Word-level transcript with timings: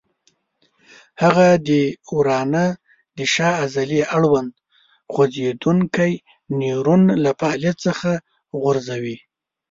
هغه 1.23 1.47
د 1.67 1.69
ورانه 2.15 2.63
د 3.17 3.19
شا 3.33 3.49
عضلې 3.63 4.01
اړوند 4.15 4.49
خوځېدونکی 5.11 6.13
نیورون 6.59 7.03
له 7.23 7.31
فعالیت 7.39 7.77
څخه 7.87 8.11
غورځوي. 8.61 9.17